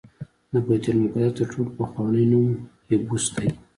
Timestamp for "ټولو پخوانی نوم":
1.51-2.47